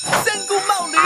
[0.00, 0.96] 三顾冒驴，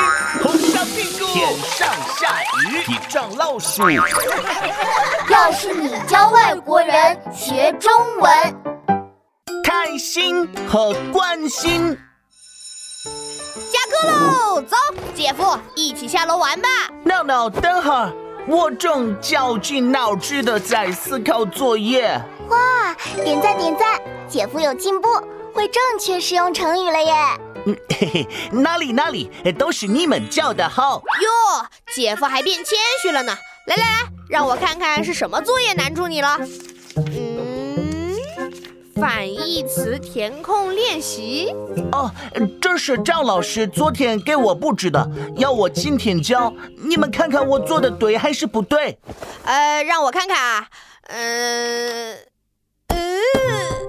[0.42, 3.88] 红烧屁股，天上下雨，地上老鼠。
[5.30, 8.30] 要是你教外国人学中文，
[9.64, 11.98] 开心和关心。
[13.54, 14.76] 下课喽，走，
[15.14, 16.68] 姐夫，一起下楼玩吧。
[17.02, 18.12] 闹闹，等会儿，
[18.46, 22.20] 我正绞尽脑汁的在思考作业。
[22.50, 23.98] 哇，点赞点赞，
[24.28, 25.08] 姐夫有进步，
[25.54, 27.14] 会正确使用成语了耶。
[27.66, 31.02] 嗯，嘿嘿，哪里哪里，都是你们教的好。
[31.22, 33.36] 哟，姐夫还变谦虚了呢。
[33.66, 33.88] 来来来，
[34.28, 36.36] 让我看看是什么作业难住你了。
[36.96, 38.16] 嗯，
[38.96, 41.54] 反义词填空练习。
[41.92, 42.10] 哦，
[42.60, 46.52] 这是赵老师昨天给我布置的，要我今天教。
[46.76, 48.98] 你们看看我做的对还是不对？
[49.44, 50.66] 呃，让我看看啊，
[51.04, 52.16] 嗯，
[52.88, 53.20] 嗯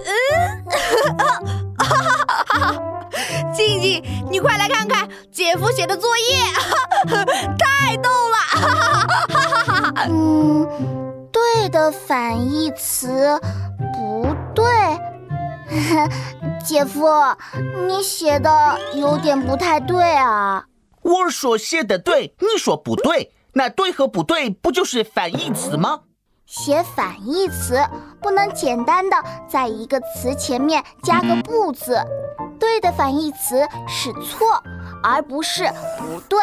[0.06, 0.14] 嗯。
[2.54, 2.93] 静
[3.84, 4.02] 静，
[4.32, 6.38] 你快来看看姐夫写的作业，
[7.60, 8.38] 太逗了！
[10.08, 13.38] 嗯，对的反义词
[13.94, 14.66] 不对，
[16.66, 17.06] 姐夫，
[17.88, 20.64] 你写的有点不太对啊。
[21.02, 26.00] 我说写的对，你说不对，那对和不对不就是反义词吗？
[26.46, 27.82] 写反义词
[28.22, 31.98] 不能简单的在一个词前面加个不字。
[32.60, 34.62] 对的反义词是错，
[35.02, 35.66] 而不是
[35.98, 36.40] 不对。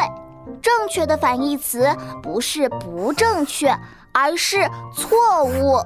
[0.61, 3.79] 正确的反义词不是不正确，
[4.13, 5.77] 而是错误。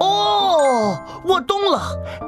[0.00, 1.80] 哦，我懂了。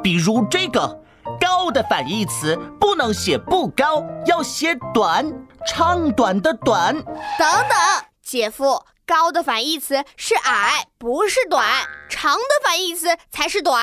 [0.02, 1.02] 比如这个
[1.40, 5.32] “高”的反义词不能写不高，要写短，
[5.66, 6.94] 长短的短。
[6.94, 7.05] 等
[7.38, 7.77] 等，
[8.22, 11.62] 姐夫，“高”的反义词是矮，不是短；
[12.08, 13.83] 长的反义词才是短。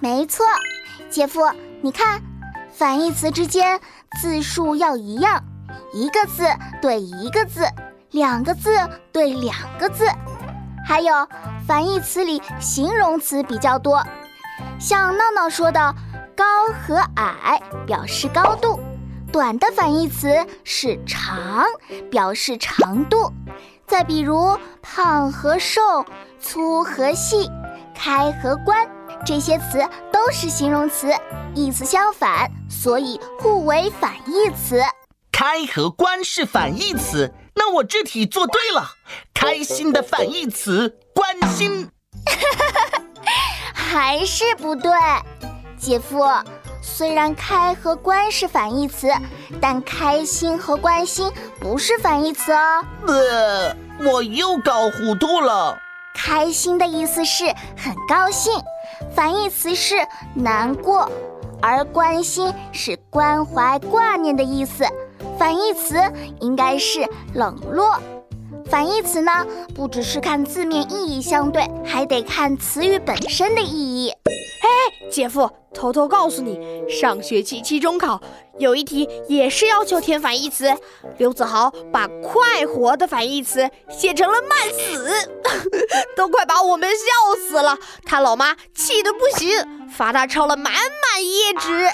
[0.00, 0.44] 没错，
[1.10, 1.40] 姐夫，
[1.80, 2.22] 你看。
[2.74, 3.78] 反义词之间
[4.18, 5.44] 字数要一样，
[5.92, 6.48] 一个字
[6.80, 7.68] 对一个字，
[8.10, 8.70] 两个字
[9.12, 10.06] 对两个字。
[10.84, 11.28] 还有
[11.68, 14.02] 反义词里形容词比较多，
[14.80, 15.94] 像闹闹说的
[16.34, 18.80] “高”和“矮”表示高度，
[19.30, 21.66] 短的反义词是“长”，
[22.10, 23.30] 表示长度。
[23.86, 25.80] 再比如“胖”和“瘦
[26.40, 27.50] ”，“粗”和“细
[27.94, 28.88] ”，“开”和“关”。
[29.24, 31.12] 这些词都是形容词，
[31.54, 34.82] 意思相反，所以互为反义词。
[35.30, 38.90] 开和关是反义词，那我这题做对了。
[39.34, 41.88] 开心的反义词关心，
[43.74, 44.90] 还是不对。
[45.76, 46.24] 姐夫，
[46.82, 49.08] 虽然开和关是反义词，
[49.60, 52.84] 但开心和关心不是反义词哦。
[53.06, 55.78] 呃，我又搞糊涂了。
[56.14, 58.52] 开心的意思是很高兴。
[59.14, 59.94] 反义词是
[60.34, 61.10] 难过，
[61.60, 64.84] 而关心是关怀挂念的意思。
[65.38, 65.96] 反义词
[66.40, 67.98] 应该是冷落。
[68.66, 74.12] 反义词呢，不只是看字面意义相对，还得看词语本身的意义。
[74.82, 78.20] 嘿，姐夫，偷偷告诉你，上学期期中考
[78.58, 80.76] 有一题也是要求填反义词。
[81.18, 85.30] 刘子豪把“快活”的反义词写成了“慢死”，
[86.16, 87.78] 都快把我们笑死了。
[88.04, 91.88] 他老妈气得不行，罚他抄了满满一页纸。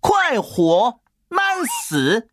[0.00, 2.28] 快活，慢死，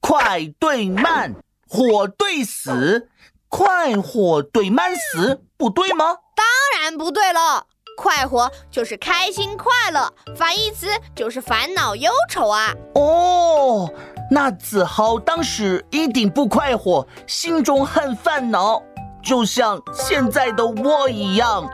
[0.00, 1.34] 快对慢，
[1.68, 3.10] 火对死，
[3.48, 6.16] 快活对慢死，不对吗？
[6.34, 6.46] 当
[6.80, 7.66] 然不对了。
[7.98, 10.86] 快活就是开心快乐，反义词
[11.16, 12.72] 就是烦恼忧愁啊！
[12.94, 13.92] 哦，
[14.30, 18.80] 那子豪当时一定不快活，心中很烦恼，
[19.20, 21.68] 就像现在的我一样。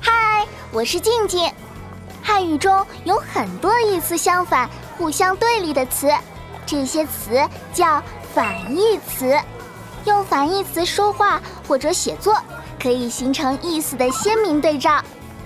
[0.00, 1.52] 嗨，我是静静。
[2.22, 6.08] 汉语中有很多意思相反、互相对立的词，
[6.64, 7.36] 这些词
[7.74, 8.00] 叫
[8.32, 9.36] 反义词。
[10.08, 12.34] 用反义词说话或者写作，
[12.82, 15.02] 可以形成意思的鲜明对照。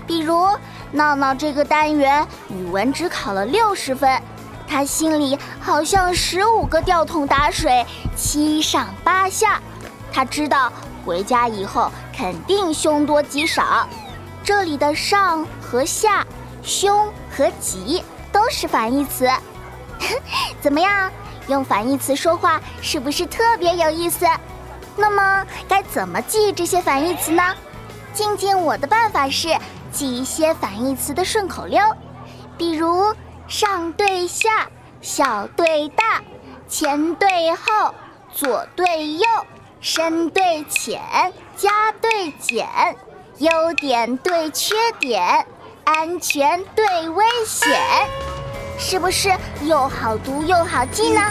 [0.07, 0.47] 比如，
[0.91, 4.21] 闹闹这个单元语文只考了六十分，
[4.65, 7.85] 他心里好像十五个吊桶打水，
[8.15, 9.61] 七上八下。
[10.13, 10.71] 他知道
[11.05, 13.85] 回家以后肯定凶多吉少。
[14.45, 16.25] 这里的上和下、
[16.61, 18.01] 凶和吉
[18.31, 19.29] 都是反义词。
[20.61, 21.11] 怎么样？
[21.47, 24.25] 用反义词说话是不是特别有意思？
[24.95, 27.55] 那么该怎么记这些反义词呢？
[28.13, 29.49] 静静，我的办法是
[29.91, 31.81] 记一些反义词的顺口溜，
[32.57, 33.15] 比如
[33.47, 34.69] 上对下、
[35.01, 36.21] 小对大、
[36.67, 37.93] 前对后、
[38.31, 39.25] 左对右、
[39.81, 41.01] 深对浅、
[41.55, 42.67] 加对减、
[43.39, 45.47] 优点对缺点、
[45.83, 47.79] 安全对危险，
[48.77, 51.21] 是不是又好读又好记呢？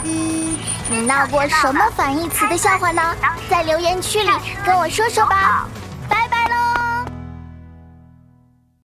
[0.89, 3.03] 你闹过什么反义词的笑话呢？
[3.51, 4.31] 在留言区里
[4.65, 5.67] 跟我说说吧。